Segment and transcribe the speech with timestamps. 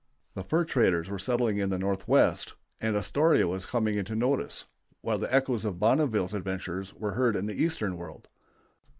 [0.33, 4.65] The fur traders were settling in the Northwest, and Astoria was coming into notice,
[5.01, 8.27] while the echoes of Bonneville's adventures were heard in the Eastern world.